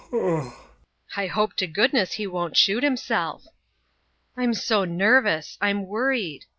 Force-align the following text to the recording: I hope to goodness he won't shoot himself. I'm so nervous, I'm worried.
I 1.15 1.27
hope 1.27 1.53
to 1.57 1.67
goodness 1.67 2.13
he 2.13 2.25
won't 2.25 2.57
shoot 2.57 2.81
himself. 2.81 3.45
I'm 4.35 4.55
so 4.55 4.83
nervous, 4.83 5.59
I'm 5.61 5.85
worried. 5.85 6.45